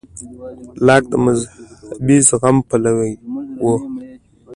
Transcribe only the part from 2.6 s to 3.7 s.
پلوی و.